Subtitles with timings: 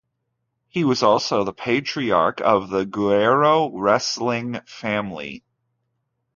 [0.67, 5.43] He was also the patriarch of the Guerrero wrestling family.